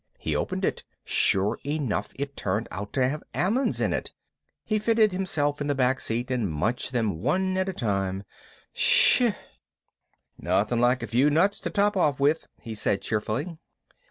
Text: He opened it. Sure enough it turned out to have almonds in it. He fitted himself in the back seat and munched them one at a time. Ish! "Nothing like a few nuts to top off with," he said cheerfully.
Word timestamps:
He 0.17 0.35
opened 0.35 0.65
it. 0.65 0.83
Sure 1.05 1.59
enough 1.63 2.11
it 2.15 2.35
turned 2.35 2.67
out 2.71 2.91
to 2.93 3.07
have 3.07 3.21
almonds 3.35 3.79
in 3.79 3.93
it. 3.93 4.13
He 4.65 4.79
fitted 4.79 5.11
himself 5.11 5.61
in 5.61 5.67
the 5.67 5.75
back 5.75 5.99
seat 5.99 6.31
and 6.31 6.51
munched 6.51 6.91
them 6.91 7.21
one 7.21 7.55
at 7.55 7.69
a 7.69 7.73
time. 7.73 8.23
Ish! 8.73 9.21
"Nothing 10.39 10.79
like 10.79 11.03
a 11.03 11.05
few 11.05 11.29
nuts 11.29 11.59
to 11.59 11.69
top 11.69 11.95
off 11.95 12.19
with," 12.19 12.47
he 12.59 12.73
said 12.73 13.03
cheerfully. 13.03 13.59